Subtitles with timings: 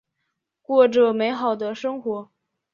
[0.63, 2.31] 过着美好的生活。